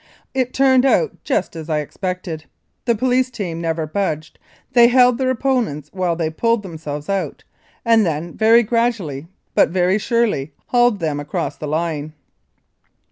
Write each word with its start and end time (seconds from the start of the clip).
It 0.33 0.51
turned 0.51 0.83
out 0.83 1.23
just 1.23 1.55
as 1.55 1.69
I 1.69 1.77
expected. 1.77 2.45
The 2.85 2.95
police 2.95 3.29
team 3.29 3.61
never 3.61 3.85
budged 3.85 4.39
they 4.73 4.87
just 4.87 4.93
held 4.93 5.17
their 5.19 5.29
opponents 5.29 5.91
while 5.93 6.15
they 6.15 6.31
pulled 6.31 6.63
them 6.63 6.79
selves 6.79 7.07
out, 7.07 7.43
and 7.85 8.03
then, 8.03 8.35
very 8.35 8.63
gradually 8.63 9.27
but 9.53 9.69
very 9.69 9.99
surely, 9.99 10.53
hauled 10.69 11.01
them 11.01 11.19
across 11.19 11.55
the 11.55 11.67
line. 11.67 12.13